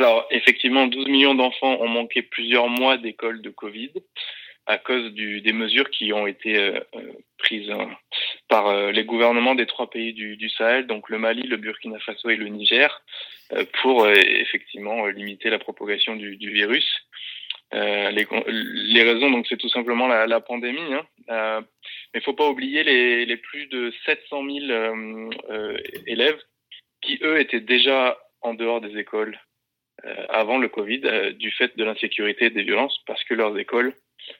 Alors, 0.00 0.26
effectivement, 0.30 0.86
12 0.86 1.08
millions 1.08 1.34
d'enfants 1.34 1.76
ont 1.78 1.86
manqué 1.86 2.22
plusieurs 2.22 2.68
mois 2.68 2.96
d'école 2.96 3.42
de 3.42 3.50
Covid 3.50 3.90
à 4.64 4.78
cause 4.78 5.12
des 5.12 5.52
mesures 5.52 5.90
qui 5.90 6.14
ont 6.14 6.26
été 6.26 6.56
euh, 6.56 6.80
euh, 6.94 7.12
prises 7.36 7.70
hein, 7.70 7.90
par 8.48 8.68
euh, 8.68 8.92
les 8.92 9.04
gouvernements 9.04 9.54
des 9.54 9.66
trois 9.66 9.90
pays 9.90 10.14
du, 10.14 10.48
Sahel, 10.48 10.86
donc 10.86 11.10
le 11.10 11.18
Mali, 11.18 11.42
le 11.42 11.58
Burkina 11.58 11.98
Faso 11.98 12.30
et 12.30 12.36
le 12.36 12.46
Niger, 12.48 13.02
pour 13.82 14.08
effectivement 14.08 15.04
limiter 15.08 15.50
la 15.50 15.58
propagation 15.58 16.16
du, 16.16 16.50
virus. 16.50 16.88
Les, 17.72 19.02
raisons, 19.02 19.30
donc, 19.30 19.46
c'est 19.50 19.58
tout 19.58 19.68
simplement 19.68 20.08
la, 20.08 20.26
la 20.26 20.40
pandémie. 20.40 20.94
Hein. 21.28 21.62
mais 22.14 22.22
faut 22.22 22.32
pas 22.32 22.48
oublier 22.48 22.84
les, 22.84 23.36
plus 23.36 23.66
de 23.66 23.92
700 24.06 24.44
000 24.66 25.30
élèves 26.06 26.40
qui, 27.02 27.18
eux, 27.22 27.38
étaient 27.38 27.60
déjà 27.60 28.18
en 28.40 28.54
dehors 28.54 28.80
des 28.80 28.96
écoles 28.98 29.38
avant 30.28 30.58
le 30.58 30.68
Covid, 30.68 31.34
du 31.34 31.50
fait 31.50 31.76
de 31.76 31.84
l'insécurité 31.84 32.46
et 32.46 32.50
des 32.50 32.62
violences, 32.62 32.98
parce 33.06 33.22
que 33.24 33.34
leurs 33.34 33.58
écoles 33.58 33.94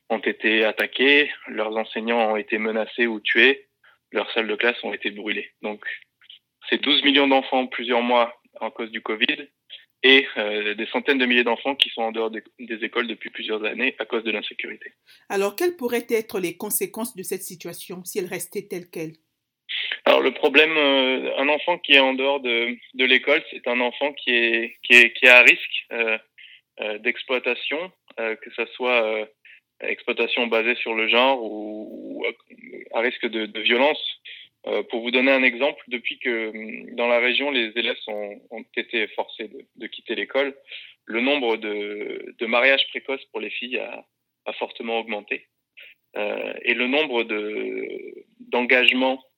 ont 0.08 0.18
été 0.18 0.64
attaqués, 0.64 1.30
leurs 1.48 1.76
enseignants 1.76 2.32
ont 2.32 2.36
été 2.36 2.58
menacés 2.58 3.06
ou 3.06 3.20
tués, 3.20 3.68
leurs 4.12 4.30
salles 4.32 4.48
de 4.48 4.56
classe 4.56 4.82
ont 4.84 4.92
été 4.92 5.10
brûlées. 5.10 5.50
Donc, 5.62 5.84
c'est 6.68 6.80
12 6.80 7.04
millions 7.04 7.28
d'enfants 7.28 7.66
plusieurs 7.66 8.02
mois 8.02 8.40
en 8.60 8.70
cause 8.70 8.90
du 8.90 9.00
Covid 9.00 9.48
et 10.02 10.26
euh, 10.38 10.74
des 10.74 10.86
centaines 10.86 11.18
de 11.18 11.26
milliers 11.26 11.44
d'enfants 11.44 11.76
qui 11.76 11.90
sont 11.90 12.02
en 12.02 12.12
dehors 12.12 12.30
des, 12.30 12.42
écoles 12.82 13.06
depuis 13.06 13.30
plusieurs 13.30 13.64
années 13.64 13.94
à 13.98 14.06
cause 14.06 14.24
de 14.24 14.30
l'insécurité. 14.30 14.92
Alors, 15.28 15.56
quelles 15.56 15.76
pourraient 15.76 16.06
être 16.08 16.40
les 16.40 16.56
conséquences 16.56 17.14
de 17.14 17.22
cette 17.22 17.42
situation 17.42 18.04
si 18.04 18.18
elle 18.18 18.26
restait 18.26 18.66
telle 18.66 18.88
qu'elle? 18.88 19.12
Alors, 20.04 20.20
le 20.20 20.32
problème, 20.32 20.76
euh, 20.76 21.36
un 21.38 21.48
enfant 21.48 21.78
qui 21.78 21.92
est 21.92 22.00
en 22.00 22.14
dehors 22.14 22.40
de, 22.40 22.76
de 22.94 23.04
l'école, 23.04 23.42
c'est 23.50 23.66
un 23.68 23.80
enfant 23.80 24.12
qui 24.12 24.30
est, 24.30 24.76
qui 24.82 24.94
est, 24.94 25.12
qui 25.12 25.26
est 25.26 25.30
à 25.30 25.42
risque 25.42 25.86
euh, 25.92 26.18
euh 26.80 26.98
d'exploitation, 26.98 27.92
que 28.16 28.50
ce 28.56 28.66
soit 28.74 29.28
exploitation 29.80 30.46
basée 30.46 30.74
sur 30.76 30.94
le 30.94 31.08
genre 31.08 31.42
ou, 31.42 32.24
à 32.92 33.00
risque 33.00 33.26
de, 33.26 33.46
de 33.46 33.60
violence. 33.60 34.02
Pour 34.90 35.00
vous 35.00 35.10
donner 35.10 35.30
un 35.30 35.42
exemple, 35.42 35.82
depuis 35.88 36.18
que 36.18 36.48
hum, 36.48 36.94
dans 36.96 37.08
la 37.08 37.18
région 37.18 37.50
les 37.50 37.72
élèves 37.76 37.96
ont 38.08 38.64
été 38.76 39.06
forcés 39.08 39.48
de, 39.48 39.64
de 39.76 39.86
quitter 39.86 40.14
l'école, 40.14 40.54
le 41.06 41.20
nombre 41.22 41.56
de, 41.56 42.34
de, 42.38 42.46
mariages 42.46 42.86
précoces 42.88 43.24
pour 43.26 43.40
les 43.40 43.50
filles 43.50 43.78
a, 43.78 44.04
a 44.44 44.52
fortement 44.54 44.98
augmenté 44.98 45.46
et 46.16 46.74
le 46.74 46.88
nombre 46.88 47.22
d'engagements, 48.40 49.22
euh, 49.22 49.29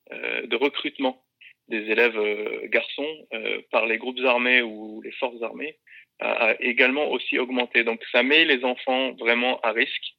de 0.44 0.56
recrutement 0.56 1.22
des 1.68 1.90
élèves 1.90 2.18
euh, 2.18 2.68
garçons 2.68 3.26
euh, 3.32 3.60
par 3.70 3.86
les 3.86 3.98
groupes 3.98 4.20
armés 4.24 4.62
ou 4.62 5.00
les 5.02 5.12
forces 5.12 5.42
armées 5.42 5.78
a, 6.20 6.54
également 6.60 7.08
aussi 7.10 7.38
augmenté. 7.38 7.82
Donc 7.82 8.00
ça 8.12 8.22
met 8.22 8.44
les 8.44 8.64
enfants 8.64 9.12
vraiment 9.14 9.60
à 9.62 9.72
risque 9.72 10.14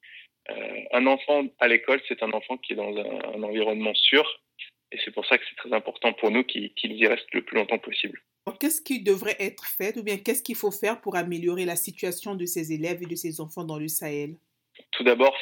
euh, 0.49 0.79
un 0.91 1.05
enfant 1.07 1.45
à 1.59 1.69
l'école, 1.69 2.01
c'est 2.07 2.21
un 2.21 2.31
enfant 2.31 2.57
qui 2.57 2.73
est 2.73 2.75
dans 2.75 2.97
un, 2.97 3.35
un 3.35 3.43
environnement 3.43 3.93
sûr. 3.93 4.25
Et 4.91 4.97
c'est 5.03 5.11
pour 5.11 5.25
ça 5.25 5.37
que 5.37 5.43
c'est 5.49 5.55
très 5.55 5.73
important 5.73 6.11
pour 6.13 6.31
nous 6.31 6.43
qu'il 6.43 6.73
qu 6.73 6.87
y 6.87 7.07
reste 7.07 7.33
le 7.33 7.43
plus 7.43 7.57
longtemps 7.57 7.79
possible. 7.79 8.21
Qu'est-ce 8.59 8.81
qui 8.81 9.01
devrait 9.01 9.37
être 9.39 9.65
fait 9.65 9.97
ou 9.97 10.03
bien 10.03 10.17
qu'est-ce 10.17 10.43
qu'il 10.43 10.55
faut 10.55 10.71
faire 10.71 10.99
pour 10.99 11.15
améliorer 11.15 11.63
la 11.63 11.77
situation 11.77 12.35
de 12.35 12.45
ces 12.45 12.73
élèves 12.73 13.01
et 13.01 13.05
de 13.05 13.15
ces 13.15 13.39
enfants 13.39 13.63
dans 13.63 13.79
le 13.79 13.87
Sahel? 13.87 14.35
Tout 14.91 15.03
d'abord, 15.03 15.35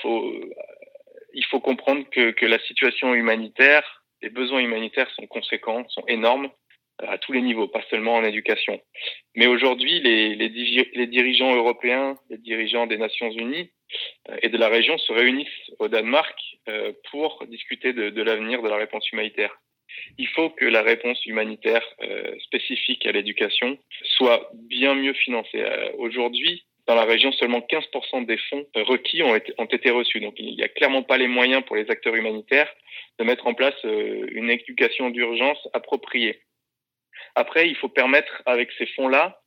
il 1.34 1.46
faut 1.46 1.60
comprendre 1.60 2.08
que, 2.12 2.32
que 2.32 2.46
la 2.46 2.60
situation 2.60 3.16
humanitaire, 3.16 4.01
les 4.22 4.30
besoins 4.30 4.60
humanitaires 4.60 5.10
sont 5.12 5.28
conséquents, 5.28 5.88
sont 5.90 6.06
énormes 6.08 6.50
à 7.00 7.18
tous 7.18 7.32
les 7.32 7.42
niveaux, 7.42 7.68
pas 7.68 7.84
seulement 7.90 8.16
en 8.16 8.24
éducation. 8.24 8.80
Mais 9.36 9.48
aujourd'hui, 9.48 10.00
les, 10.02 11.08
dirigeants 11.08 11.56
européens, 11.56 12.16
les 12.30 12.38
dirigeants 12.38 12.86
des 12.86 12.98
Nations 12.98 13.32
Unies 13.32 13.72
euh, 14.30 14.38
et 14.44 14.50
de 14.50 14.58
la 14.58 14.70
région 14.70 14.98
se 15.00 15.12
réunissent 15.12 15.72
au 15.80 15.88
Danemark 15.88 16.38
euh, 16.70 16.94
pour 17.10 17.44
discuter 17.48 17.94
de, 17.94 18.10
de 18.10 18.22
l'avenir 18.22 18.62
de 18.62 18.70
la 18.70 18.76
réponse 18.76 19.10
humanitaire. 19.12 19.58
Il 20.18 20.28
faut 20.28 20.50
que 20.50 20.66
la 20.66 20.82
réponse 20.82 21.26
humanitaire 21.26 21.84
euh, 22.02 22.36
spécifique 22.40 23.06
à 23.06 23.12
l'éducation 23.12 23.78
soit 24.04 24.50
bien 24.54 24.96
mieux 24.96 25.14
financée. 25.14 25.62
Euh, 25.62 25.92
aujourd'hui, 25.98 26.66
dans 26.88 26.96
la 26.96 27.06
région, 27.06 27.32
seulement 27.32 27.60
15% 27.60 28.26
des 28.26 28.38
fonds 28.38 28.66
requis 28.76 29.24
ont 29.24 29.36
été, 29.36 29.92
reçus. 29.92 30.20
Donc, 30.20 30.36
il 30.38 30.56
n'y 30.56 30.64
a 30.64 30.68
clairement 30.68 31.04
pas 31.04 31.18
les 31.18 31.28
moyens 31.28 31.64
pour 31.66 31.76
les 31.76 31.90
acteurs 31.90 32.16
humanitaires 32.16 32.72
de 33.20 33.24
mettre 33.24 33.48
en 33.48 33.54
place 33.54 33.76
euh, 33.86 34.28
une 34.32 34.50
éducation 34.50 35.10
d'urgence 35.10 35.68
appropriée. 35.74 36.42
Après, 37.36 37.70
il 37.70 37.76
faut 37.76 37.90
permettre 37.90 38.42
avec 38.46 38.72
ces 38.78 38.88
fonds-là 38.88 39.42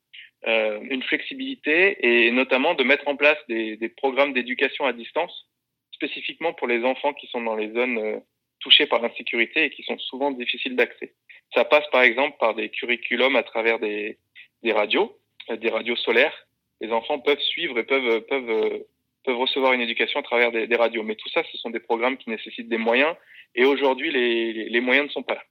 euh, 0.47 0.81
une 0.91 1.03
flexibilité 1.03 1.97
et 2.06 2.31
notamment 2.31 2.75
de 2.75 2.84
mettre 2.84 3.09
en 3.09 3.17
place 3.17 3.39
des, 3.49 3.93
programmes 3.97 4.33
d'éducation 4.33 4.84
à 4.84 4.93
distance 4.93 5.49
spécifiquement 5.93 6.53
pour 6.53 6.67
les 6.67 6.84
enfants 6.84 7.15
qui 7.15 7.27
sont 7.28 7.41
dans 7.41 7.56
les 7.56 7.73
zones 7.73 7.99
euh, 7.99 8.19
touchées 8.61 8.87
par 8.87 9.00
l'insécurité 9.00 9.65
et 9.65 9.71
qui 9.71 9.83
sont 9.84 9.99
souvent 9.99 10.31
difficiles 10.31 10.77
d'accès. 10.77 11.15
Ça 11.55 11.65
passe 11.65 11.87
par 11.91 12.03
exemple 12.03 12.37
par 12.39 12.55
des 12.55 12.69
curriculums 12.69 13.37
à 13.37 13.43
travers 13.43 13.78
des, 13.78 14.19
radios, 14.65 15.19
des 15.49 15.69
radios 15.71 15.97
solaires. 15.97 16.47
Les 16.84 16.93
enfants 16.93 17.19
peuvent 17.19 17.41
suivre 17.41 17.78
et 17.78 17.84
peuvent, 17.84 18.21
peuvent, 18.27 18.50
euh, 18.50 19.33
recevoir 19.33 19.72
une 19.72 19.81
éducation 19.81 20.21
à 20.21 20.22
travers 20.22 20.53
des, 20.53 20.77
radios. 20.77 21.03
Mais 21.03 21.15
tout 21.15 21.31
ça, 21.31 21.43
ce 21.50 21.56
sont 21.56 21.71
des 21.71 21.81
programmes 21.81 22.19
qui 22.19 22.28
nécessitent 22.28 22.69
des 22.69 22.77
moyens 22.77 23.17
et 23.55 23.65
aujourd'hui, 23.65 24.11
les 24.12 24.81
moyens 24.81 25.06
ne 25.06 25.12
sont 25.12 25.23
pas 25.23 25.37
là. 25.37 25.44